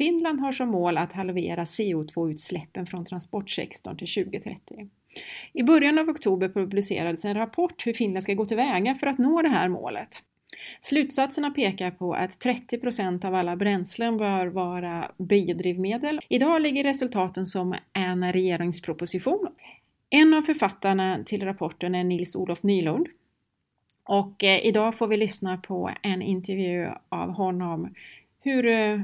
[0.00, 4.88] Finland har som mål att halvera CO2-utsläppen från transportsektorn till 2030.
[5.52, 9.42] I början av oktober publicerades en rapport hur Finland ska gå tillväga för att nå
[9.42, 10.22] det här målet.
[10.80, 16.20] Slutsatserna pekar på att 30% av alla bränslen bör vara biodrivmedel.
[16.28, 19.48] Idag ligger resultaten som en regeringsproposition.
[20.10, 23.06] En av författarna till rapporten är Nils-Olof Nylund.
[24.04, 27.94] Och eh, idag får vi lyssna på en intervju av honom
[28.42, 29.00] hur eh,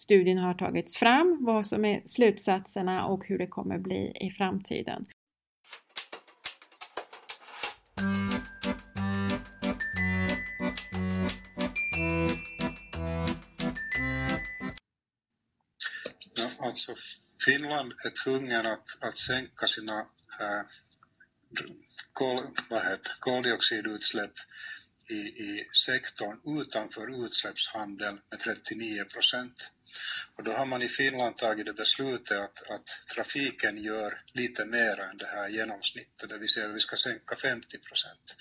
[0.00, 5.06] studien har tagits fram, vad som är slutsatserna och hur det kommer bli i framtiden.
[16.60, 16.94] Alltså
[17.44, 19.98] Finland är tvungen att, att sänka sina
[20.40, 20.62] äh,
[22.12, 22.40] kol,
[22.70, 24.32] vad heter, koldioxidutsläpp
[25.08, 29.72] i, i sektorn utanför utsläppshandeln med 39 procent.
[30.36, 35.00] Och då har man i Finland tagit det beslutet att, att trafiken gör lite mer
[35.00, 38.36] än det här genomsnittet, det vill säga att vi ska sänka 50 procent.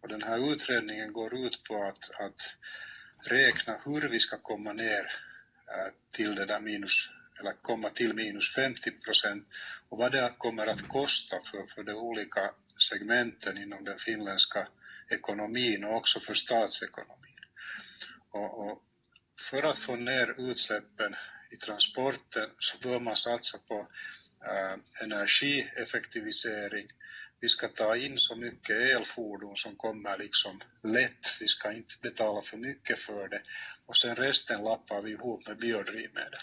[0.00, 2.56] Och den här utredningen går ut på att, att
[3.22, 5.04] räkna hur vi ska komma ner
[5.68, 7.08] eh, till det där minus
[7.40, 9.46] eller komma till minus 50 procent
[9.88, 14.68] och vad det kommer att kosta för, för de olika segmenten inom den finländska
[15.10, 17.38] ekonomin och också för statsekonomin.
[18.30, 18.82] Och, och
[19.40, 21.14] för att få ner utsläppen
[21.50, 23.88] i transporten så bör man satsa på
[24.44, 26.86] eh, energieffektivisering.
[27.40, 31.36] Vi ska ta in så mycket elfordon som kommer liksom lätt.
[31.40, 33.42] Vi ska inte betala för mycket för det.
[33.86, 36.40] Och sen resten lappar vi ihop med biodrivmedel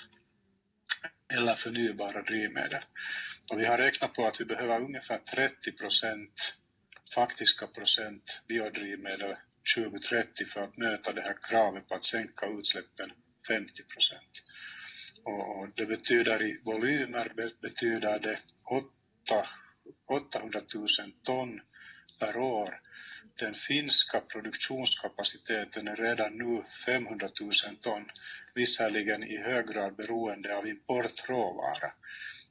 [1.34, 2.82] eller förnybara drivmedel.
[3.52, 6.56] Och vi har räknat på att vi behöver ungefär 30 procent
[7.16, 9.36] faktiska procent biodrivmedel
[9.76, 13.12] 2030 för att möta det här kravet på att sänka utsläppen
[13.48, 14.44] 50 procent.
[15.24, 18.40] Och, det betyder i volymer betyder det
[20.08, 20.88] 800 000
[21.24, 21.62] ton
[22.20, 22.82] per år.
[23.40, 27.52] Den finska produktionskapaciteten är redan nu 500 000
[27.82, 28.10] ton,
[28.56, 31.92] visserligen i hög grad beroende av importråvara.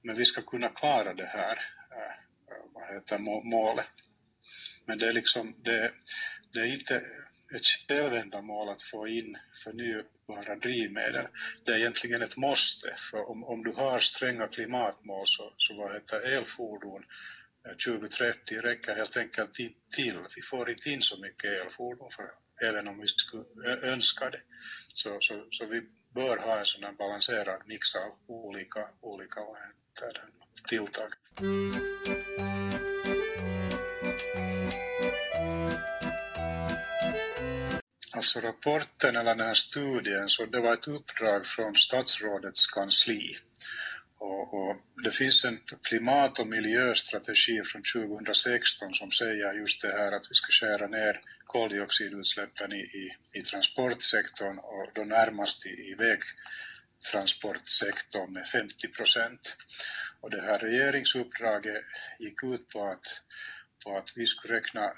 [0.03, 1.59] Men vi ska kunna klara det här
[1.91, 2.15] eh,
[2.54, 3.87] eh, vad heter, målet.
[4.84, 5.92] Men det är, liksom, det,
[6.53, 7.03] det är inte
[7.54, 11.26] ett självändamål att få in förnybara drivmedel.
[11.64, 15.94] Det är egentligen ett måste, för om, om du har stränga klimatmål så, så vad
[15.94, 17.04] heter elfordon
[17.66, 20.19] eh, 2030 räcker helt enkelt inte till.
[20.36, 22.30] Vi får inte in så mycket elfordon för,
[22.69, 24.41] även om vi skulle önska det.
[24.94, 25.82] Så, så, så vi
[26.15, 29.41] bör ha en sån här balanserad mix av olika, olika
[30.69, 31.09] tilltag.
[38.19, 43.37] Alltså rapporten eller den här studien, så det var ett uppdrag från statsrådets kansli.
[44.19, 50.12] Och, och det finns en klimat- och miljöstrategi från 2016 som säger just det här
[50.12, 55.95] att vi ska skära ner koldioxidutsläppen i, i, i transportsektorn och då närmast i, i
[55.95, 59.57] vägtransportsektorn med 50 procent.
[60.21, 61.84] Och det här regeringsuppdraget
[62.19, 63.23] gick ut på att
[63.84, 64.93] på att vi skulle räkna,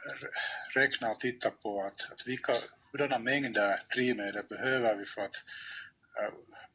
[0.75, 2.53] räkna och titta på att, att vilka,
[2.93, 5.45] hurdana mängder drivmedel behöver vi för att
[6.23, 6.35] äh,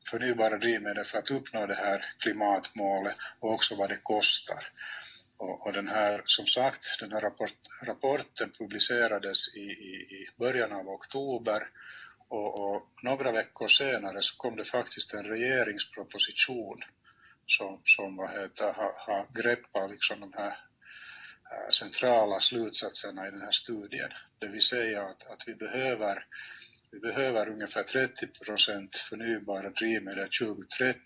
[0.09, 4.67] förnybara drivmedel för att uppnå det här klimatmålet och också vad det kostar.
[5.37, 7.55] Och, och den här, som sagt, den här rapport,
[7.87, 11.69] rapporten publicerades i, i, i början av oktober
[12.27, 16.77] och, och, några veckor senare så kom det faktiskt en regeringsproposition
[17.47, 20.57] som, som vad heter, har, har greppat liksom de här
[21.51, 24.11] Eh, centrala slutsatserna i den här studien.
[24.39, 26.25] Det vill säga att, att vi, behöver,
[26.91, 30.99] vi behöver ungefär 30 procent förnybara drivmedel 2030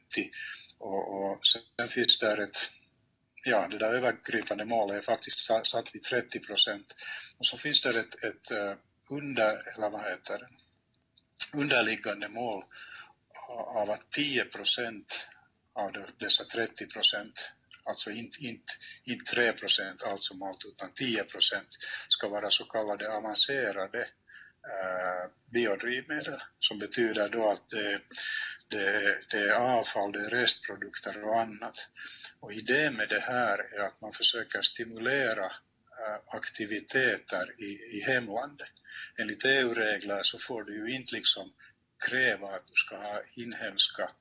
[0.80, 2.70] och, och sen finns där ett
[3.44, 6.96] ja, det där övergripande målet är faktiskt satt vid 30 procent.
[7.38, 8.74] Och så finns det ett, ett eh,
[9.10, 10.48] under, eller vad heter det,
[11.58, 12.64] underliggande mål
[13.50, 15.30] av att 10 procent
[15.74, 17.52] av dessa 30 procent
[17.90, 21.68] alltså inte, inte, inte 3 procent allt som allt utan 10 procent
[22.10, 24.00] ska vara så kallade avancerade
[24.70, 28.02] eh, biodrivmedel som betyder då att det,
[28.70, 31.88] det, det är avfall, det är restprodukter och annat.
[32.40, 38.68] Och idén med det här är att man försöker stimulera eh, aktiviteter i, i hemlandet.
[39.18, 41.54] Enligt EU-regler så får du ju inte liksom
[42.08, 44.12] kräva att du ska ha inhemska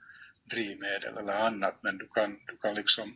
[0.49, 3.15] drivmedel eller annat, men du kan, du kan liksom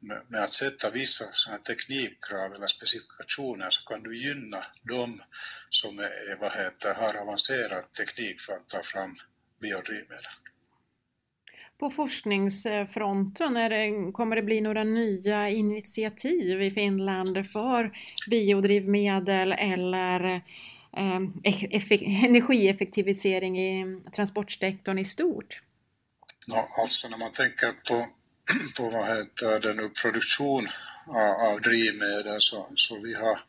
[0.00, 5.22] med, att sätta vissa såna teknikkrav eller specifikationer så kan du gynna dem
[5.68, 9.16] som är, vad heter, har avancerad teknik för att ta fram
[9.60, 10.24] biodrivmedel.
[11.78, 13.56] på forskningsfronten?
[13.56, 17.92] Är det, kommer det bli några nya initiativ i Finland för
[18.30, 20.34] biodrivmedel eller
[20.96, 21.20] eh,
[22.24, 25.62] energieffektivisering i transportsektorn i stort?
[26.46, 28.08] Ja, alltså när man tänker på,
[28.76, 30.68] på vad heter det nu, produktion
[31.06, 33.40] av, av drivmedel så, så vi har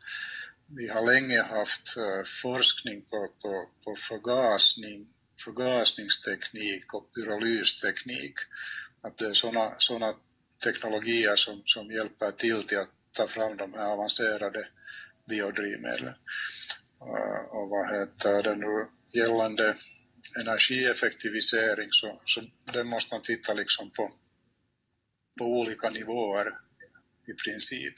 [0.75, 5.07] vi har länge haft eh, forskning på, på, på förgasning
[5.43, 8.33] förgasningsteknik och pyrolysteknik.
[9.01, 10.13] Att det är sådana såna
[10.63, 14.67] teknologier som, som hjälper till till att ta fram de här avancerade
[15.29, 16.13] biodrivmedlen.
[17.01, 19.75] Eh, och vad heter det nu, gällande
[20.39, 22.41] energieffektivisering så, så
[22.73, 24.11] det måste man titta liksom på,
[25.39, 26.57] på olika nivåer
[27.27, 27.93] i princip.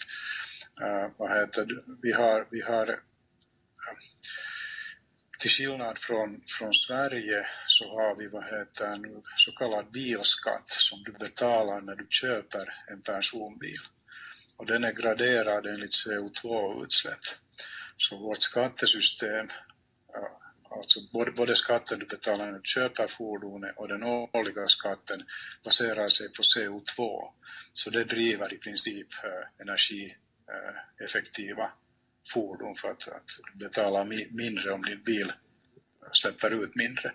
[0.82, 1.82] Uh, vad heter det?
[2.02, 2.98] Vi har, vi har uh,
[5.44, 11.04] till skillnad från, från Sverige så har vi vad heter nu, så kallad bilskatt som
[11.04, 13.80] du betalar när du köper en personbil.
[14.58, 17.26] Och den är graderad enligt CO2-utsläpp.
[17.98, 19.48] Så vårt skattesystem,
[20.78, 25.26] alltså både, både skatten du betalar när du köper fordonet och den årliga skatten
[25.64, 27.24] baserar sig på CO2.
[27.74, 31.70] Så det driver i princip eh, energieffektiva eh,
[32.34, 35.36] fordon för att, att betala mindre om din bil eh,
[36.12, 37.12] släpper ut mindre.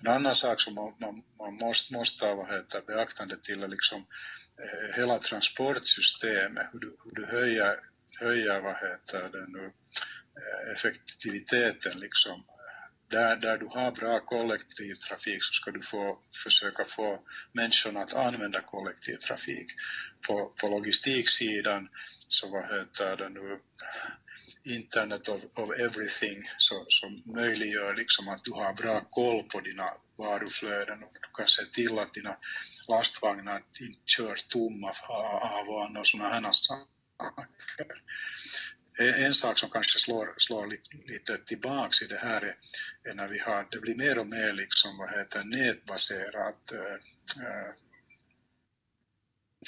[0.00, 4.06] En annan sak som man, man, man måste, måste ta heter, beaktande till är liksom
[4.58, 7.76] eh, hela transportsystemet, hur du, hur du höjer,
[8.20, 9.72] höjer vad heter det nu,
[10.36, 12.44] eh, effektiviteten liksom
[13.08, 17.22] där, där du har bra kollektivtrafik så ska du få, försöka få
[17.52, 19.66] människorna att använda kollektivtrafik.
[20.26, 21.88] På, på logistiksidan
[22.28, 23.60] så vad heter det nu,
[24.64, 29.90] internet of, of everything så, som möjliggör liksom att du har bra koll på dina
[30.16, 32.36] varuflöden och du kan se till att dina
[32.88, 36.86] lastvagnar inte kör tomma av och sådana här saker.
[38.98, 40.66] Eh, en sak som kanske slår, slår
[41.08, 42.56] lite tillbaks i det här är,
[43.10, 47.74] är, när vi har, det blir mer och mer liksom, vad heter nätbaserat äh,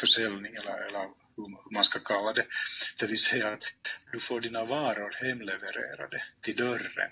[0.01, 2.47] försäljning eller, eller hur man ska kalla det.
[2.99, 3.65] Det vill säga att
[4.13, 7.11] du får dina varor hemlevererade till dörren.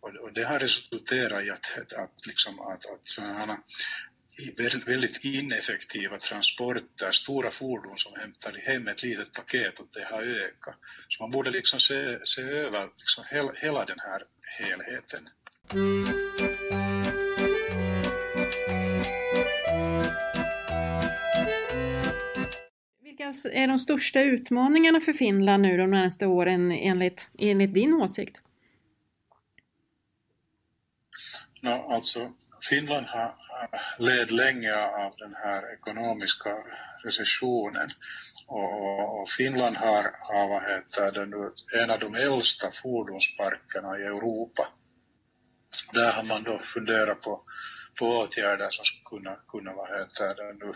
[0.00, 3.62] Och, och det har resulterat i att, att, liksom, att, att sådana
[4.86, 10.74] väldigt ineffektiva transporter, stora fordon som hämtar hem ett litet paket och det har ökat.
[11.08, 14.22] Så man borde liksom se, se över liksom hela, hela den här
[14.58, 15.28] helheten.
[23.02, 28.42] Vilka är de största utmaningarna för Finland nu de närmaste åren enligt, enligt din åsikt?
[31.62, 32.32] No, alltså,
[32.68, 33.34] Finland har
[33.98, 36.50] led länge av den här ekonomiska
[37.04, 37.90] recessionen
[38.46, 41.52] och, och Finland har, har vad heter det nu,
[41.82, 44.68] en av de äldsta fordonsparkerna i Europa.
[45.92, 47.42] Där har man då funderat på,
[47.98, 50.72] på åtgärder som skulle kunna, kunna vad heter det nu,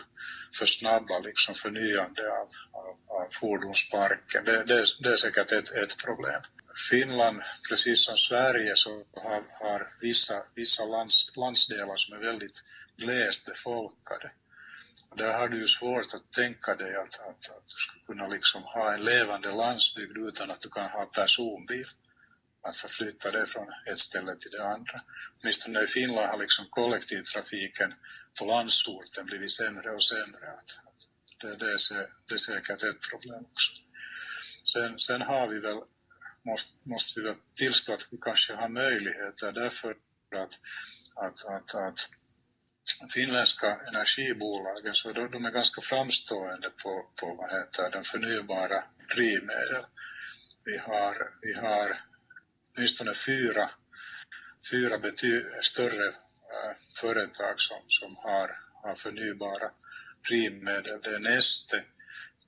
[0.59, 4.45] försnabba liksom förnyande av, av, av fordonsparken.
[4.45, 6.41] Det, det, det är säkert ett, ett problem.
[6.89, 12.63] Finland, precis som Sverige, så har, har vissa, vissa lands, landsdelar som är väldigt
[12.97, 14.31] glest befolkade.
[15.09, 18.27] Och där har du ju svårt att tänka dig att, att, att du skulle kunna
[18.27, 21.87] liksom ha en levande landsbygd utan att du kan ha personbil.
[22.63, 25.01] Att förflytta dig från ett ställe till det andra.
[25.41, 27.93] Åtminstone i Finland har liksom kollektivtrafiken
[28.39, 30.51] på landsorten blivit sämre och sämre.
[30.57, 31.07] Att, att
[31.41, 33.71] det, det, är, det är säkert ett problem också.
[34.65, 35.77] Sen, sen har vi väl
[36.45, 40.59] måste, måste vi väl tillstå att vi kanske har möjligheter därför att,
[41.15, 42.09] att, att, att
[43.13, 48.83] finländska energibolagen så de, de är ganska framstående på, på vad heter den förnybara
[49.15, 49.85] drivmedel.
[50.63, 51.99] Vi har, vi har
[52.75, 53.69] åtminstone fyra,
[54.71, 59.71] fyra bety, större äh, företag som, som har, har förnybara
[60.29, 61.01] drivmedel.
[61.03, 61.83] Det är Neste,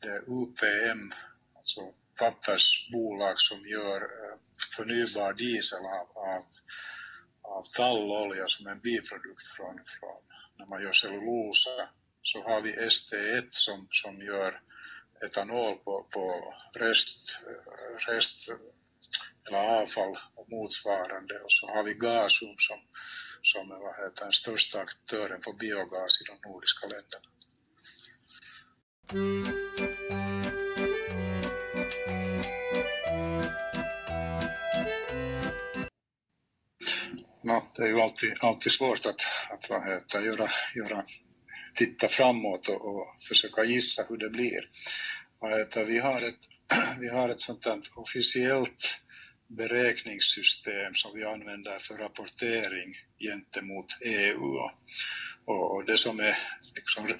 [0.01, 1.13] det är UPM,
[1.57, 1.81] alltså
[2.19, 4.37] pappersbolag som gör eh,
[4.75, 6.45] förnybar diesel av, av,
[7.41, 10.21] av tallolja som en biprodukt från, från
[10.57, 11.89] när man gör cellulosa.
[12.21, 14.61] Så har vi ST1 som, som gör
[15.25, 18.49] etanol på, på rest, eh, rest
[19.47, 22.79] eller avfall och motsvarande och så har vi Gasum som,
[23.41, 27.27] som är vad heter, den största aktören för biogas i de nordiska länderna.
[37.43, 41.03] No, det är ju alltid, alltid svårt att, att vad heter, göra, göra
[41.75, 44.69] titta framåt och, och försöka gissa hur det blir.
[45.85, 46.49] Vi har ett,
[46.99, 48.99] vi har ett sånt här officiellt
[49.47, 54.57] beräkningssystem som vi använder för rapportering gentemot EU.
[55.45, 56.37] Och, och det som är
[56.75, 57.13] liksom, i,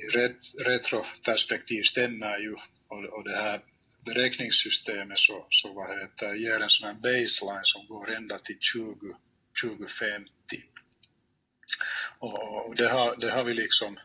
[0.00, 2.52] i ret, retroperspektiv stämmer ju
[2.88, 3.60] och, och det här
[4.06, 8.96] beräkningssystemet så, så vad heter, ger en sån här baseline som går ända till 20,
[9.62, 10.30] 2050.
[12.18, 13.98] Och, och det, har, det har vi liksom,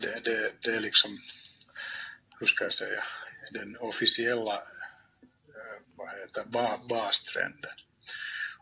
[0.00, 1.18] det, det, det är liksom,
[2.40, 3.02] hur ska jag säga,
[3.52, 6.44] den officiella eh, vad heter,
[6.88, 7.76] bastrenden.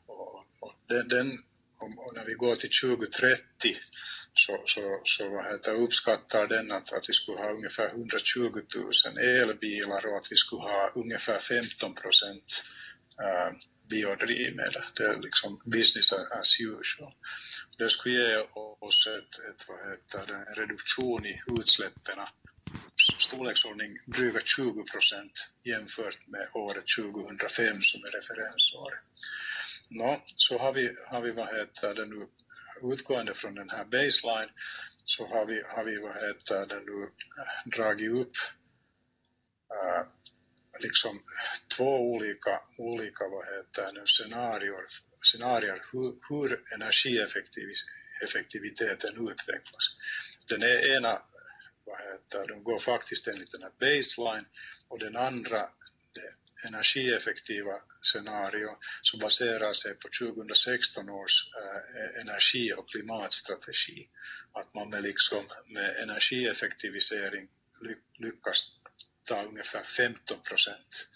[0.07, 1.43] Och, och den, den
[1.83, 3.77] och när vi går till 2030
[4.33, 9.19] så, så, så vad heter, uppskattar den att, att vi skulle ha ungefär 120 000
[9.19, 12.65] elbilar och att vi skulle ha ungefär 15 procent
[13.21, 13.53] äh, eh,
[13.89, 14.85] biodrivmedel.
[14.95, 17.13] Det är liksom business as usual.
[17.79, 18.37] Det skulle ge
[18.81, 22.19] oss ett, ett, vad heter en reduktion i utsläppen
[23.19, 28.99] storleksordning dryga 20 procent jämfört med året 2005 som är referensåret.
[29.95, 32.29] No, så har vi, har vi vad heter det nu,
[32.93, 34.51] utgående från den här baseline
[35.05, 37.11] så har vi, har vi vad heter det nu,
[37.65, 38.37] dragit upp
[39.71, 40.03] äh,
[40.83, 41.23] liksom
[41.77, 44.87] två olika, olika vad heter det, scenarier,
[45.23, 49.97] scenarier hur, hur energieffektiviteten utvecklas.
[50.49, 50.63] Den
[50.97, 51.23] ena
[51.85, 54.47] vad heter, de går faktiskt enligt den här baseline
[54.89, 55.71] och den andra
[56.15, 64.09] det energieffektiva scenario som baserar sig på 2016 års eh, energi och klimatstrategi.
[64.53, 67.49] Att man med, liksom, med energieffektivisering
[68.19, 68.79] lyckas
[69.25, 71.09] ta ungefär 15 procent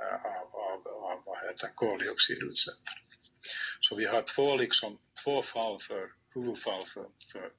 [0.00, 2.94] eh, av, av, av vad heter, koldioxidutsläppen.
[3.80, 7.50] Så vi har två, liksom, två fall för, huvudfall för, för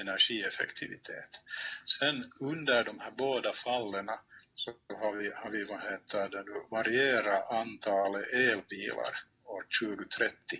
[0.00, 1.40] energieffektivitet.
[1.86, 4.08] Sen under de här båda fallen
[4.54, 10.58] så har vi, har vi vad heter det nu, varierat antalet elbilar år 2030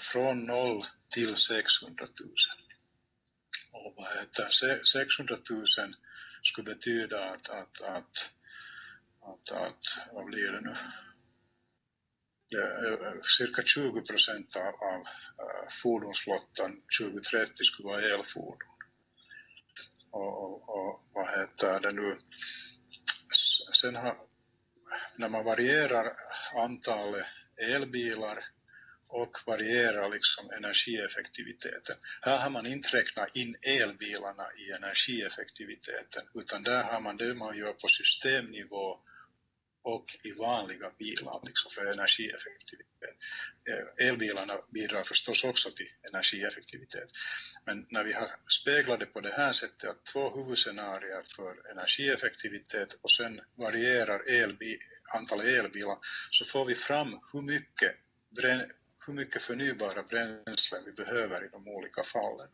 [0.00, 2.30] från 0 till 600 000.
[3.72, 4.48] Och vad heter
[4.84, 5.64] 600 000
[6.42, 8.30] skulle betyda att, att, att,
[9.22, 10.76] att, att vad blir det nu,
[12.58, 15.00] eh, cirka 20 procent av, av
[15.38, 18.68] eh, fordonsflottan 2030 skulle vara elfordon.
[20.10, 22.16] Och, och, och vad heter det nu?
[23.74, 24.16] Sen har,
[25.16, 26.16] när man varierar
[26.54, 27.26] antalet
[27.56, 28.44] elbilar
[29.08, 31.96] och varierar liksom energieffektiviteten.
[32.22, 37.56] Här har man inte räknat in elbilarna i energieffektiviteten utan där har man det man
[37.56, 38.98] gör på systemnivå
[39.84, 43.16] och i vanliga bilar liksom för energieffektivitet.
[43.68, 47.10] Eh, elbilarna bidrar förstås också till energieffektivitet.
[47.64, 52.98] Men när vi har speglat det på det här sättet att två huvudscenarier för energieffektivitet
[53.02, 54.78] och sen varierar elbi,
[55.14, 55.98] antalet elbilar
[56.30, 57.92] så får vi fram hur mycket,
[59.06, 62.48] hur mycket förnybara bränslen vi behöver i de olika fallen.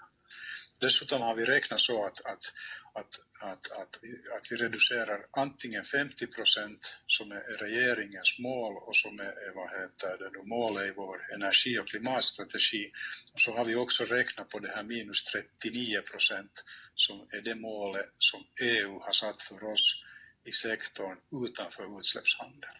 [0.80, 2.52] Dessutom har vi räknat så att, att,
[2.94, 3.98] att, att, att,
[4.36, 10.30] att vi reducerar antingen 50 procent som är regeringens mål och som är vad heter
[10.32, 12.92] det målet i vår energi och klimatstrategi.
[13.32, 17.54] Och så har vi också räknat på det här minus 39 procent som är det
[17.54, 20.04] målet som EU har satt för oss
[20.44, 22.76] i sektorn utanför utsläppshandel.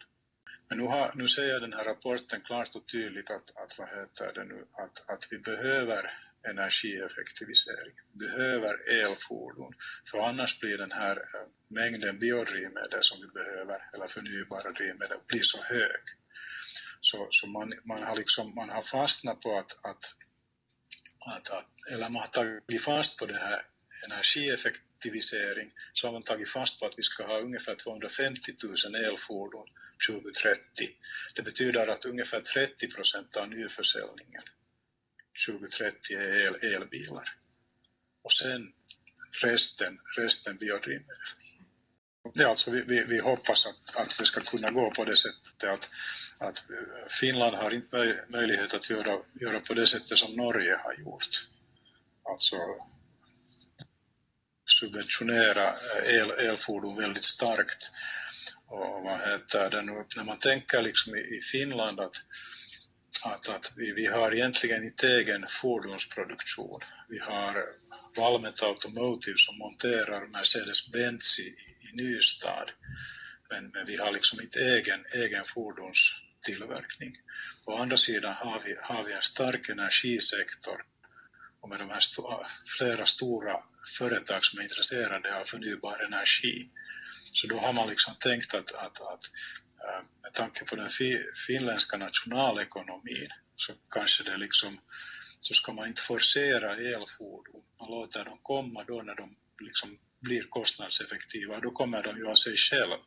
[0.69, 4.33] Men nu, har, nu säger den här rapporten klart och tydligt att, att, vad heter
[4.35, 6.11] det nu, att, att vi behöver
[6.49, 9.75] energieffektivisering, behöver elfordon,
[10.11, 15.43] för annars blir den här eh, mängden biodrivmedel som vi behöver, eller förnybara drivmedel, blir
[15.43, 16.03] så hög.
[17.01, 20.15] Så, så man, man, har liksom, man har fastnat på att, att,
[21.27, 23.63] att, att, eller man har tagit fast på det här
[24.07, 28.53] energieffektivisering, så har man tagit fast på att vi ska ha ungefär 250
[28.85, 29.67] 000 elfordon
[30.09, 30.61] 2030.
[31.35, 34.43] Det betyder att ungefär 30 procent av nyförsäljningen
[35.47, 37.37] 2030 är el, elbilar.
[38.23, 38.73] Och sen
[39.43, 41.17] resten, resten biodrivmedel.
[42.35, 45.65] Ja, alltså vi, vi, vi hoppas att, att det ska kunna gå på det sättet
[45.65, 45.91] att,
[46.39, 46.65] att
[47.09, 51.47] Finland har inte möjlighet att göra, göra på det sättet som Norge har gjort.
[52.23, 52.57] Alltså
[54.65, 57.91] subventionera el, elfordon väldigt starkt.
[58.67, 62.25] Och vad heter det nu, när man tänker liksom i, i Finland att
[63.25, 66.81] att, att vi, vi har egentligen inte egen fordonsproduktion.
[67.09, 67.67] Vi har
[68.17, 71.49] Valmet Automotive som monterar Mercedes-Benz i,
[71.89, 72.71] i Nystad.
[73.51, 77.17] Men, men vi har liksom inte egen, egen fordonstillverkning.
[77.67, 80.83] Å andra sidan har vi, har vi en stark energisektor
[81.61, 82.23] och med de här st
[82.79, 83.63] flera stora
[83.99, 86.71] företag som är intresserade av förnybar energi.
[87.33, 89.25] Så då har man liksom tänkt att, att, att
[89.85, 94.81] eh, med tanke på den fi, finländska nationalekonomin så kanske det liksom
[95.41, 100.43] så ska man inte forcera elfordon, man låter dem komma då när de liksom blir
[100.43, 102.99] kostnadseffektiva, då kommer de ju av sig själv.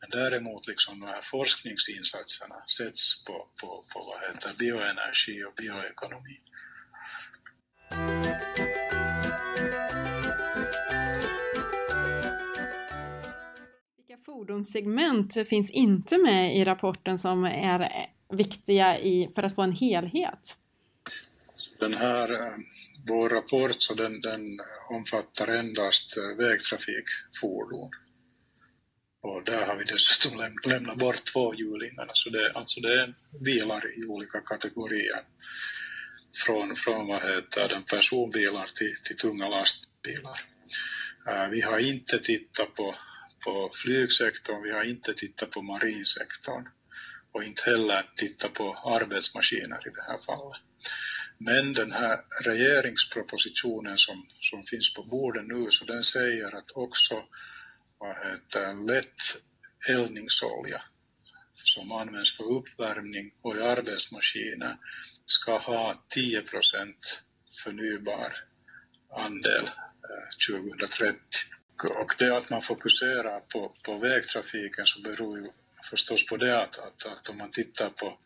[0.00, 6.40] Men däremot liksom de här forskningsinsatserna sätts på, på, på vad heter, bioenergi och bioekonomi.
[14.30, 20.56] Fordonssegment finns inte med i rapporten som är viktiga i, för att få en helhet?
[21.80, 22.52] Den här, eh,
[23.08, 24.60] vår rapport, så den, den
[24.90, 27.90] omfattar endast eh, vägtrafikfordon.
[29.22, 33.82] Och där har vi dessutom läm lämnat bort tvåhjulingarna, så det, alltså det är bilar
[33.98, 35.20] i olika kategorier.
[36.46, 40.40] Från, från vad heter den, personbilar till, till tunga lastbilar.
[41.28, 42.94] Eh, vi har inte tittat på,
[43.44, 46.68] på flygsektorn, vi har inte tittat på marinsektorn
[47.32, 50.60] och inte heller tittat på arbetsmaskiner i det här fallet.
[51.38, 57.24] Men den här regeringspropositionen som, som finns på bordet nu, så den säger att också
[57.98, 59.36] vad heter, lätt
[59.88, 60.82] eldningsolja
[61.52, 64.76] som används för uppvärmning och i arbetsmaskiner
[65.26, 67.22] ska ha 10 procent
[67.64, 68.32] förnybar
[69.16, 71.20] andel eh, 2030.
[71.84, 75.48] Och det att man fokuserar på, på vägtrafiken så beror ju
[75.90, 78.18] förstås på det att, att, att om man tittar på,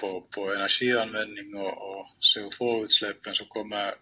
[0.00, 3.94] på, på energianvändning och, och CO2-utsläppen så kommer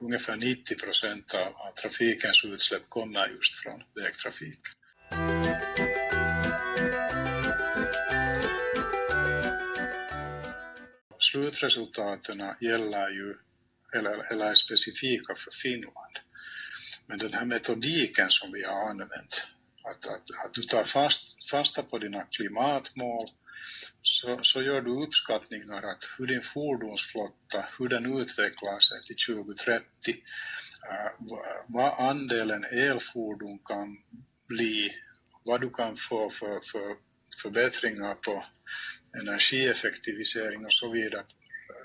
[0.00, 4.72] ungefär 90 procent av, av trafikens utsläpp kommer just från vägtrafiken.
[11.18, 13.34] Slutresultaten gäller ju,
[13.96, 16.18] eller, eller är specifika för Finland.
[17.06, 19.46] Men den här metodiken som vi har använt,
[19.84, 23.30] att, att, att du tar fast, fasta på dina klimatmål
[24.02, 29.84] så, så gör du uppskattningar att hur din fordonsflotta, hur den utvecklar sig till 2030,
[30.90, 31.12] äh, eh,
[31.68, 33.98] vad andelen elfordon kan
[34.48, 34.94] bli,
[35.44, 36.96] vad du kan få för, för
[37.42, 38.44] förbättringar på
[39.22, 41.24] energieffektivisering och så vidare,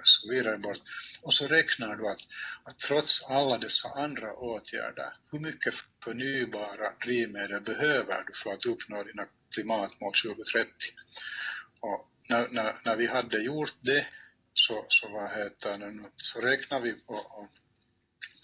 [0.04, 0.78] så vidare bort.
[1.22, 2.22] Och så räknar du att,
[2.64, 9.04] att trots alla dessa andra åtgärder, hur mycket förnybara drivmedel behöver du för att uppnå
[9.04, 10.72] dina klimatmål 2030?
[11.82, 14.08] Och när, när, när vi hade gjort det
[14.54, 17.50] så, så, vad heter det, så räknade vi på och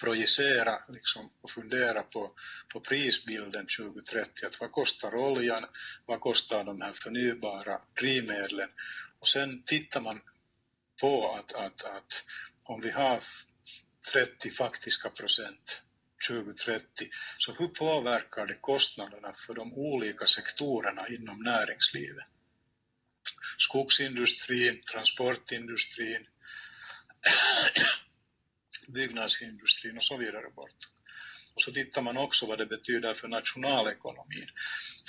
[0.03, 2.31] projicera liksom, och fundera på,
[2.73, 4.45] på prisbilden 2030.
[4.45, 5.65] Att vad kostar oljan?
[6.05, 8.69] Vad kostar de här förnybara drivmedlen?
[9.19, 10.21] Och sen tittar man
[11.03, 12.23] på att, att, att
[12.65, 13.23] om vi har
[14.13, 15.81] 30 faktiska procent
[16.27, 22.25] 2030, så hur påverkar det kostnaderna för de olika sektorerna inom näringslivet?
[23.57, 26.27] skogsindustrin, transportindustrin,
[28.87, 30.77] byggnadsindustrin och så vidare bort.
[31.55, 34.47] Och så tittar man också vad det betyder för nationalekonomin.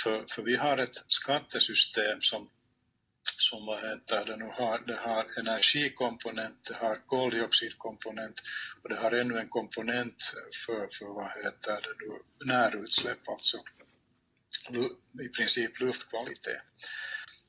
[0.03, 2.51] För, för vi har ett skattesystem som,
[3.55, 8.43] som vad heter det nu har, det har energikomponent, det har koldioxidkomponent
[8.83, 10.35] och det har ännu en komponent
[10.67, 12.19] för, för vad heter det nu,
[12.53, 13.59] närutsläpp, alltså
[15.25, 16.63] i princip luftkvalitet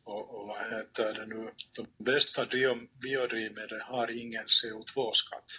[0.04, 2.46] och, och vad heter det nu, de bästa
[3.02, 5.50] biodrivmedlen har ingen CO2-skatt.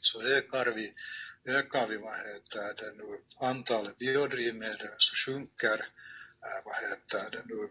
[0.00, 0.92] Så ökar vi,
[1.46, 5.78] ökar vi vad heter det nu, antalet biodrivmedel så sjunker
[6.46, 7.68] eh, vad heter det nu,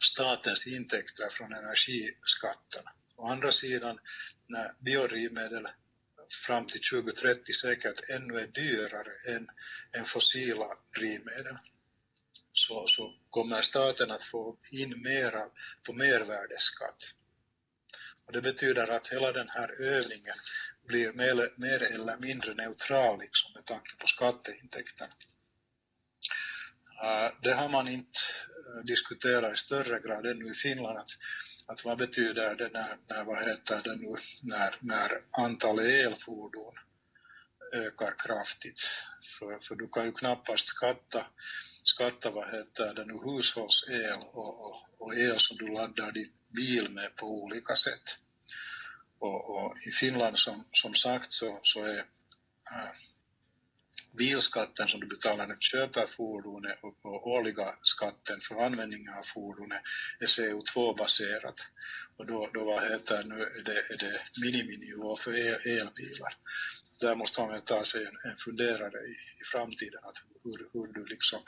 [0.00, 2.90] statens intäkter från energiskatterna.
[3.16, 3.98] Å andra sidan,
[4.46, 5.68] när biodrivmedel
[6.46, 9.48] fram till 2030 säkert ännu är dyrare än,
[9.92, 11.56] än fossila drivmedel
[12.50, 15.48] så, så kommer staten att få in mera
[15.86, 17.14] på mervärdesskatt.
[18.26, 20.34] Och det betyder att hela den här övningen
[20.86, 25.12] blir mer, mer eller mindre neutral liksom, med tanke på skatteintäkterna.
[27.02, 28.18] Eh, det har man inte
[28.66, 31.10] eh, diskuterat i större grad ännu i Finland, att,
[31.66, 36.74] att vad betyder det när, när, vad heter det nu, när, när antalet elfordon
[37.72, 38.80] ökar kraftigt.
[39.38, 41.26] För, för du kan ju knappast skatta
[41.82, 46.90] skatta vad heter det nu, hushållsel och, och, och el som du laddar din bil
[46.90, 48.18] med på olika sätt.
[49.18, 52.92] Och, och i Finland som, som sagt så, så är eh,
[54.18, 59.22] bilskatten som du betalar när du köper fordonet och, och årliga skatten för användningen av
[59.22, 59.82] fordonet
[60.20, 61.60] är CO2-baserat.
[62.16, 66.34] Och då, då vad heter nu, är det, är det miniminivå för el, elbilar.
[67.00, 71.06] Där måste man ta sig en, en funderare i, i framtiden att hur, hur du
[71.06, 71.40] liksom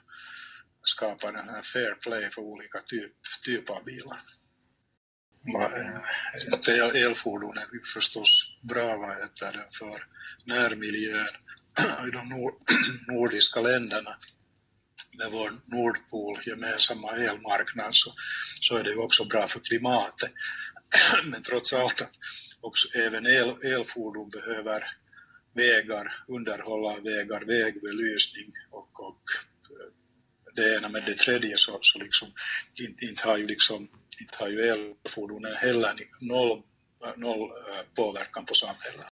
[0.82, 3.12] skapar den här fair play för olika typ,
[3.44, 4.20] typer av bilar.
[6.54, 10.06] Ett elfordon är förstås bra vad heter det, för
[10.46, 11.26] närmiljön
[12.08, 12.28] i de
[13.14, 14.16] nordiska länderna
[15.18, 18.14] med vår Nordpol gemensamma elmarknad så,
[18.60, 20.32] så är det ju också bra för klimatet.
[21.24, 22.18] Men trots allt att
[22.60, 24.82] också även el, elfordon behöver
[25.54, 29.22] vägar, underhålla vägar, vägbelysning och, och
[29.70, 29.92] eh,
[30.54, 32.28] det ena med det tredje så, så liksom
[32.74, 33.88] inte, inte har ju liksom
[34.20, 36.62] inte har ju elfordonen heller noll,
[37.16, 39.11] noll eh, påverkan på samhället.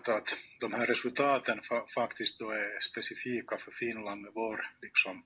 [0.00, 5.24] Att, att de här resultaten fa faktiskt då är specifika för Finland med vår, liksom,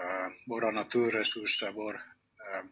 [0.00, 2.64] äh, våra naturresurser, vår äh,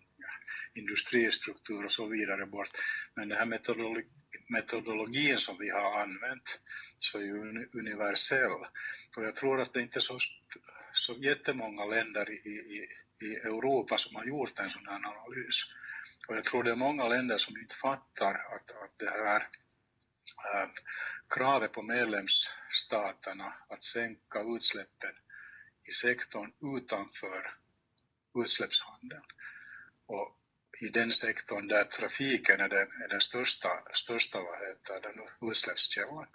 [0.75, 2.71] industristruktur och så vidare bort.
[3.15, 4.05] Men den här metodologi,
[4.49, 6.61] metodologin som vi har använt
[6.99, 8.61] så är ju universell.
[9.17, 10.19] Och jag tror att det inte är så,
[10.93, 12.87] så jättemånga länder i, i,
[13.27, 15.63] i Europa som har gjort en sån här analys.
[16.29, 19.43] Och jag tror det är många länder som inte fattar att, att det här
[20.55, 20.69] Äh,
[21.29, 25.15] kravet på medlemsstaterna att sänka utsläppen
[25.89, 27.55] i sektorn utanför
[28.45, 29.25] utsläppshandeln.
[30.07, 30.37] Och
[30.81, 36.27] i den sektorn där trafiken är den, är den största, största vad heter den, utsläppskällan.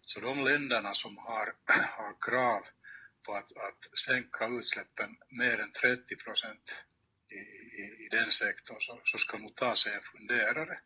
[0.00, 1.54] Så de länderna som har,
[1.96, 2.62] har krav
[3.26, 6.84] på att, att sänka utsläppen mer än 30 procent
[7.30, 7.40] i,
[7.82, 10.80] i, i, den sektorn så, så ska nog ta sig en funderare.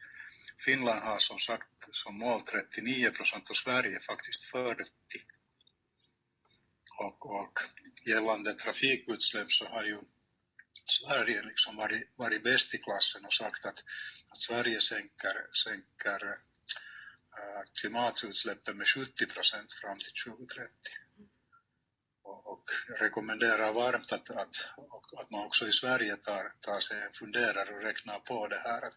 [0.58, 4.84] Finland har som sagt som mål 39 procent och Sverige faktiskt 40.
[6.98, 7.58] Och, och
[8.06, 9.98] gällande trafikutsläpp så har ju
[10.86, 13.84] Sverige liksom varit, varit bäst i klassen och sagt att,
[14.30, 16.24] att Sverige sänker, sänker
[17.38, 20.70] äh, klimatutsläppen med 70 procent fram till 2030.
[22.88, 24.68] Jag rekommenderar varmt att, att,
[25.16, 28.82] att man också i Sverige tar, tar sig en funderare och räknar på det här.
[28.82, 28.94] Att,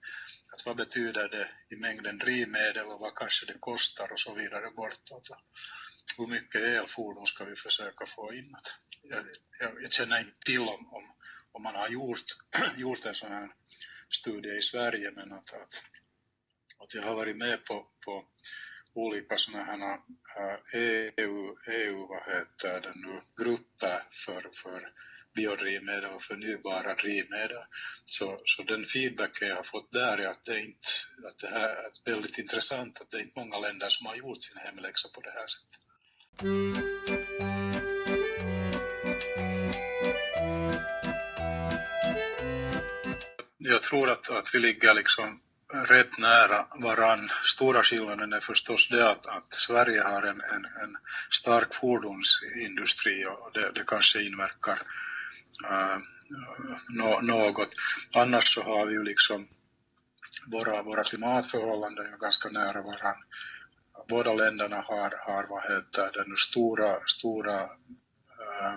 [0.54, 4.72] att vad betyder det i mängden drivmedel och vad kanske det kostar och så vidare
[4.72, 5.30] bortåt.
[6.18, 8.56] Hur mycket elfordon ska vi försöka få in?
[9.04, 9.26] Jag,
[9.60, 11.14] jag, jag känner inte till om, om
[11.58, 12.26] om man har gjort,
[12.78, 13.50] gjort en sån här
[14.10, 15.84] studie i Sverige men att, att,
[16.78, 18.26] att jag har varit med på, på
[18.98, 20.00] olika sådana här
[20.74, 24.92] eh, EU, EU vad heter det nu, grupper för, för
[25.36, 27.64] biodrivmedel och förnybara drivmedel.
[28.06, 30.88] Så, så den feedbacken jag har fått där är att det, inte,
[31.28, 34.44] att det här är väldigt intressant att det är inte många länder som har gjort
[34.44, 35.82] sin hemläxa på det här sättet.
[43.58, 45.42] jag tror att, att vi ligger liksom
[45.74, 47.30] rätt nära varann.
[47.44, 50.98] Stora skillnaden är förstås det att, att Sverige har en, en, en
[51.32, 54.82] stark fordonsindustri och det, det kanske inverkar
[55.72, 55.98] uh,
[57.22, 57.70] något.
[58.16, 59.48] Annars så har vi ju liksom
[60.52, 63.24] våra, våra klimatförhållanden är ganska nära varann.
[64.10, 68.74] Båda länderna har, har vad heter det, stora, stora äh,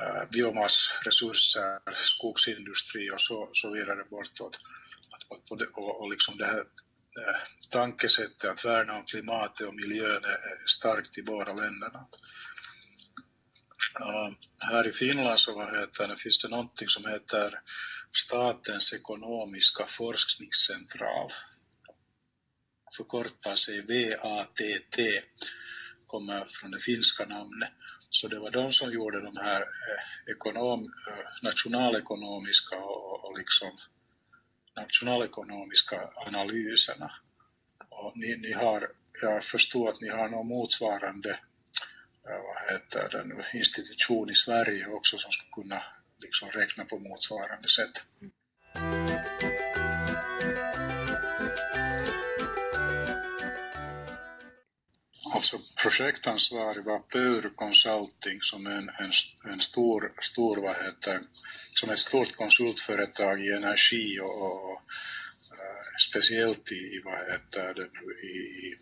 [0.00, 4.60] äh, biomassresurser, skogsindustri och så, så vidare bortåt.
[5.32, 7.40] Och, och, och liksom det här eh,
[7.70, 12.08] tankesättet att värna om klimatet och miljön är starkt i båda länderna.
[14.00, 17.60] Uh, här i Finland så vad heter det, finns det någonting som heter
[18.16, 21.32] Statens ekonomiska forskningscentral.
[22.96, 24.98] Förkortar sig VATT,
[26.06, 27.70] kommer från det finska namnet.
[28.10, 33.70] Så det var de som gjorde de här eh, ekonom, eh, nationalekonomiska och, och liksom
[34.76, 37.10] nationalekonomiska analyserna.
[37.88, 38.88] Och ni, ni har,
[39.22, 41.38] jag förstår att ni har någon motsvarande
[42.24, 45.82] vad heter den, institution i Sverige också som skulle kunna
[46.18, 48.02] liksom räkna på motsvarande sätt.
[48.20, 48.32] Mm.
[55.52, 59.12] Alltså projektansvarig var Pöyry Consulting som en, en,
[59.52, 61.20] en stor, stor vad heter,
[61.74, 64.82] som ett stort konsultföretag i energi och, och
[65.52, 68.76] äh, speciellt i, i, vad heter det, i, i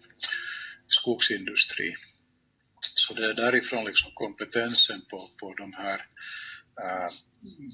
[0.86, 1.94] skogsindustri.
[2.80, 6.06] Så det är därifrån liksom kompetensen på, på de här
[6.82, 7.10] äh,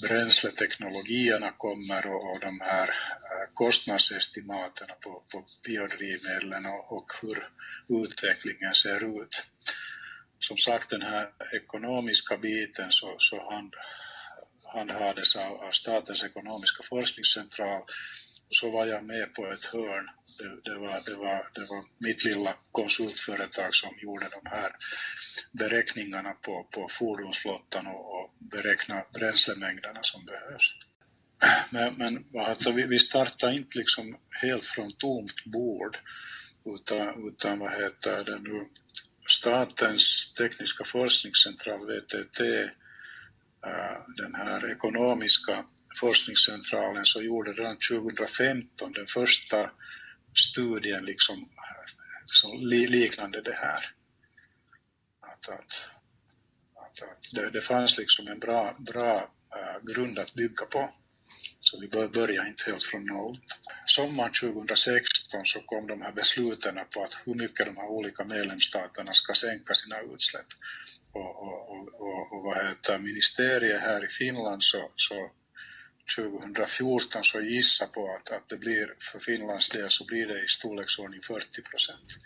[0.01, 7.49] bränsleteknologierna kommer och, och de här eh, kostnadsestimaten på, på biodrivmedlen och, och hur
[8.05, 9.45] utvecklingen ser ut.
[10.39, 13.75] Som sagt, den här ekonomiska biten så, så hand,
[14.73, 17.83] handhades av, av Statens ekonomiska forskningscentral
[18.51, 20.09] så var jag med på ett hörn.
[20.39, 24.73] Det, det, var, det, var, det var mitt lilla konsultföretag som gjorde de här
[25.53, 30.75] beräkningarna på, på fordonsflottan och, och beräkna bränslemängderna som behövs.
[31.71, 35.99] Men, men alltså, vi, vi startade inte liksom helt från tomt bord
[36.65, 38.67] utan, utan vad heter det nu,
[39.29, 45.65] Statens tekniska forskningscentral, VTT, eh, den här ekonomiska
[46.01, 49.71] forskningscentralen så gjorde redan 2015 den första
[50.35, 51.49] studien liksom,
[52.23, 53.81] liksom liknande det här.
[55.21, 55.87] Att, att,
[57.03, 60.89] att, att det, det, fanns liksom en bra, bra eh, grund att bygga på.
[61.61, 63.39] Så vi började inte helt från noll.
[63.87, 69.13] Sommaren 2016 så kom de här besluten på att hur mycket de här olika medlemsstaterna
[69.13, 70.47] ska sänka sina utsläpp.
[71.13, 75.31] Och, och, och, och, och vad heter ministeriet här i Finland så, så
[76.17, 80.49] 2014 så gissa på att, att det blir för Finlands del så blir det i
[80.49, 82.19] storleksordning 40 procent.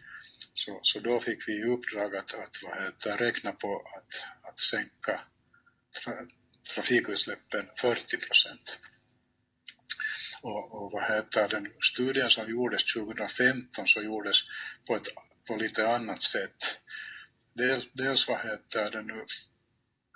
[0.55, 4.27] Så, så då fick vi i uppdrag att, att vad heter, räkna på att,
[4.61, 5.21] att sänka
[6.05, 6.15] tra,
[6.75, 8.79] trafikutsläppen 40 procent.
[10.43, 14.37] Och, och vad heter den studien som gjordes 2015 så gjordes
[14.87, 15.07] på, ett,
[15.49, 16.79] på lite annat sätt.
[17.55, 19.19] Del, dels vad heter det nu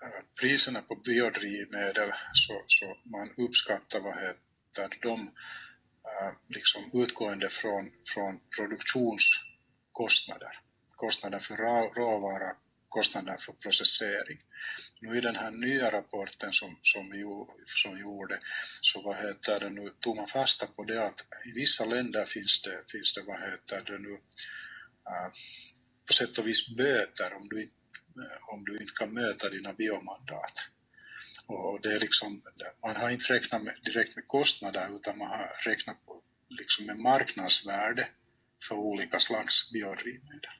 [0.03, 5.21] eh, priserna på biodrivmedel så, så man uppskattar vad heter de
[6.05, 10.61] eh, liksom utgående från, från produktionskostnader,
[10.97, 11.57] kostnader för
[11.95, 12.57] råvara,
[12.97, 14.39] kostnader för processering.
[15.01, 17.05] Nu i den här nya rapporten som, som
[17.65, 18.41] som gjorde
[18.81, 22.63] så vad heter det nu, tog man fasta på det att i vissa länder finns
[22.63, 24.15] det, finns det vad heter det nu,
[25.13, 25.31] äh,
[26.07, 27.75] på sätt och vis böter om du inte
[28.53, 30.57] om du inte kan möta dina biomandat.
[31.47, 32.43] Och det är liksom,
[32.83, 36.99] man har inte räknat med, direkt med kostnader utan man har räknat på, liksom med
[36.99, 38.09] marknadsvärde
[38.69, 40.51] för olika slags biodrivmedel.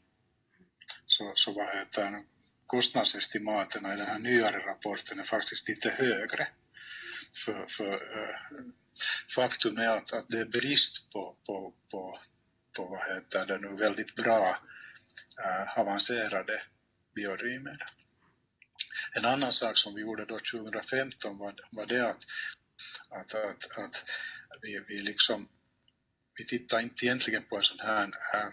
[1.07, 2.23] Så, vad heter
[2.67, 6.49] kostnadsestimaten i den här nyare rapporten är faktiskt lite högre.
[7.45, 8.37] För, för äh,
[9.35, 12.19] faktum är att, att det är brist på, på, på,
[12.77, 14.59] på vad heter det nu, väldigt bra
[15.45, 16.63] äh, avancerade
[17.15, 17.89] biodrivmedel.
[19.17, 22.25] En annan sak som vi gjorde då 2015 var, var det att,
[23.09, 24.05] att, att, att
[24.63, 25.49] vi, vi liksom
[26.37, 28.49] vi tittar inte egentligen på en sån här äh,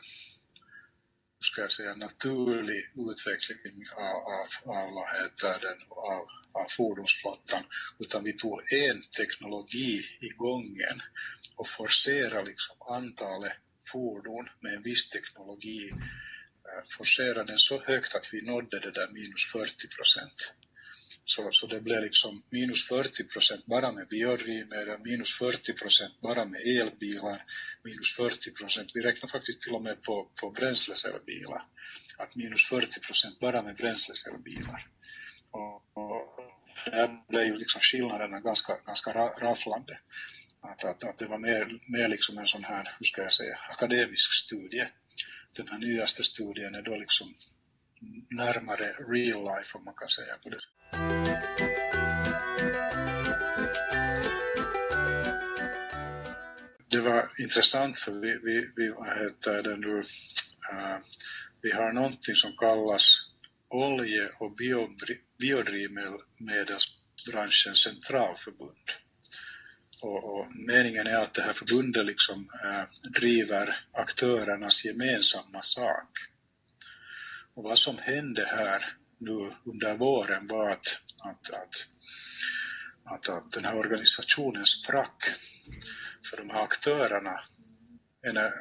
[1.41, 7.63] ska jag säga, naturlig utveckling av, av, av, vad heter den, av, av fordonsflottan
[7.99, 11.01] utan vi tog en teknologi i gången
[11.55, 13.53] och forcerade liksom antalet
[13.91, 19.07] fordon med en viss teknologi eh, forcerade den så högt att vi nådde det där
[19.07, 20.53] minus 40 procent.
[21.23, 26.45] Så, så det blev liksom minus 40 procent bara med biodrivmedel, minus 40 procent bara
[26.45, 27.45] med elbilar,
[27.83, 31.65] minus 40 procent, vi räknar faktiskt till och med på, på bränslecellbilar,
[32.19, 34.87] att minus 40 procent bara med bränslecellbilar.
[35.51, 39.99] Och, och där blev ju liksom skillnaderna ganska, ganska rafflande.
[40.61, 43.57] Att, att, att det var mer, mer liksom en sån här, hur ska jag säga,
[43.69, 44.87] akademisk studie
[45.55, 47.35] den här nyaste studien är då liksom
[48.29, 50.59] närmare real life om man kan säga på det.
[56.89, 60.03] Det var intressant för vi, vi, vi, vad heter det nu, uh,
[61.61, 63.27] vi har någonting som kallas
[63.69, 64.55] olje- och
[65.39, 68.91] biodrivmedelsbranschens centralförbund.
[70.01, 76.09] Och, och, meningen är att det här förbundet liksom äh, driver aktörernas gemensamma sak.
[77.53, 81.87] Och vad som hände här nu under våren var att, att, att,
[83.05, 85.23] att, att den här organisationen sprack.
[86.29, 87.39] För de här aktörerna,
[88.27, 88.51] eh,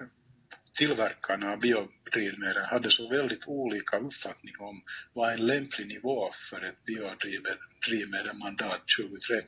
[0.78, 6.84] tillverkarna av biodrivmedel hade så väldigt olika uppfattning om vad en lämplig nivå för ett
[6.84, 9.46] biodrivmedelmandat 2030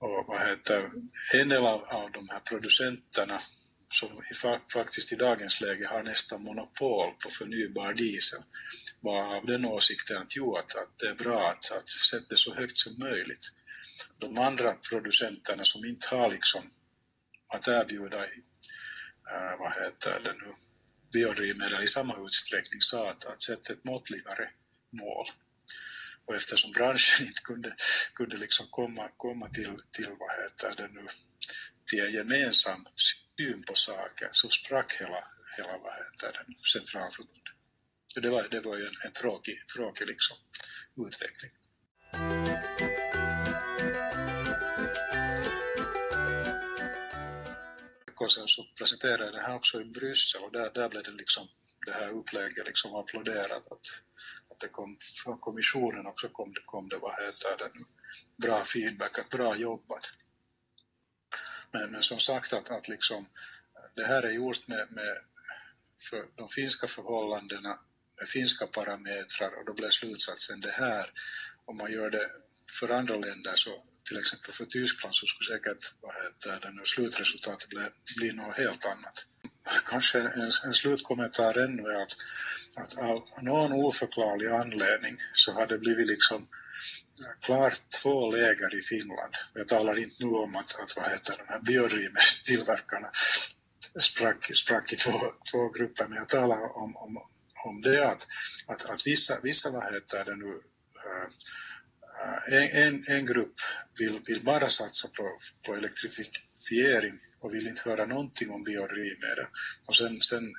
[0.00, 0.90] och vad heter,
[1.34, 3.40] en del av, av de här producenterna
[3.92, 4.34] som i,
[4.72, 8.42] faktiskt i dagens läge har nästan monopol på förnybar diesel
[9.00, 12.36] var av den åsikten att jo, att, att det är bra att, att sätta det
[12.36, 13.50] så högt som möjligt.
[14.18, 16.70] De andra producenterna som inte har liksom
[17.48, 20.52] att erbjuda äh, vad heter det nu,
[21.12, 24.50] biodrivmedel i samma utsträckning sa att, att sätta ett måttligare
[24.90, 25.26] mål.
[26.24, 27.74] och eftersom branschen inte kunde,
[28.14, 31.08] kunde liksom komma, komma till, till, vad heter det nu,
[31.86, 32.86] till en gemensam
[33.40, 35.24] syn på saker så sprack hela,
[35.56, 37.42] hela vad heter det, centralförbundet.
[38.06, 40.36] Så det var, det var ju en, en tråkig, tråkig liksom,
[41.06, 41.50] utveckling.
[48.20, 51.10] Och sen så presenterade jag det här också i Bryssel och där, där blev det
[51.10, 51.48] liksom
[51.86, 53.86] det här upplägget liksom applåderat att,
[54.50, 57.84] att det kom från kommissionen också kom det, kom det vad heter det nu,
[58.36, 60.10] bra feedback, att bra jobbat.
[61.72, 63.26] Men, men som sagt att, att liksom,
[63.96, 65.16] det här är gjort med, med
[66.10, 67.78] för de finska förhållandena
[68.20, 71.10] med finska parametrar och då blev slutsatsen det här.
[71.64, 72.26] Om man gör det
[72.80, 76.82] för andra länder så till exempel för Tyskland så skulle säkert vad heter det nu,
[76.84, 77.84] slutresultatet bli,
[78.16, 79.26] bli något helt annat.
[79.86, 82.16] Kanske en, en slutkommentar ännu är att,
[82.76, 86.48] att av någon oförklarlig anledning så har det blivit liksom
[87.40, 89.34] klart två läger i Finland.
[89.54, 93.10] Jag talar inte nu om att, att vad heter de här biodrivmedelstillverkarna
[94.00, 95.12] sprack, sprack i två,
[95.50, 97.22] två grupper, men jag talar om, om,
[97.64, 98.26] om det att,
[98.66, 100.60] att, att vissa, vissa vad heter det nu,
[102.48, 103.54] en, en, en grupp
[103.98, 109.46] vill, vill bara satsa på, på elektrifiering och vill inte höra någonting om biodrivmedel.
[109.88, 110.52] Och sen, sen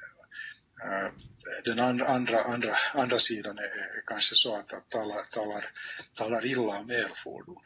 [1.65, 5.65] den andra, andra, andra, andra sidan är, kanske så att, att talar, talar,
[6.13, 7.62] talar illa om elfordon.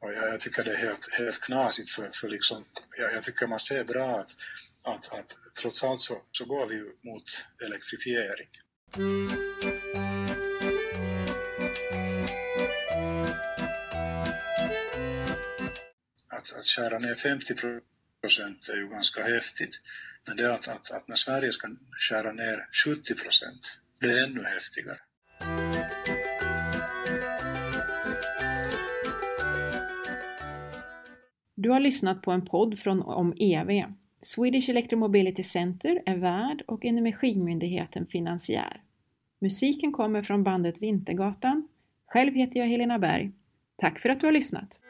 [0.00, 2.64] Och jag, jag, tycker det är helt, helt knasigt för, för liksom,
[2.98, 4.36] jag, jag tycker man ser bra att,
[4.82, 8.48] att, att trots allt så, så går vi mot elektrifiering.
[16.30, 17.54] Att, att skära ner 50
[18.20, 19.80] procent är ju ganska häftigt.
[20.26, 21.68] Men det att, att, att när Sverige ska
[22.08, 24.98] skära ner 70 procent, det är ännu häftigare.
[31.54, 33.92] Du har lyssnat på en podd från om EV.
[34.22, 38.82] Swedish Electromobility Center är värd och Energimyndigheten finansiär.
[39.40, 41.68] Musiken kommer från bandet Vintergatan.
[42.06, 43.32] Själv heter jag Helena Berg.
[43.76, 44.80] Tack för att du har lyssnat!